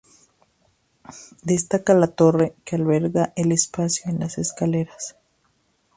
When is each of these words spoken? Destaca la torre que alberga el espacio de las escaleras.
Destaca 1.43 1.93
la 1.93 2.07
torre 2.07 2.55
que 2.65 2.75
alberga 2.75 3.33
el 3.35 3.51
espacio 3.51 4.11
de 4.11 4.17
las 4.17 4.39
escaleras. 4.39 5.15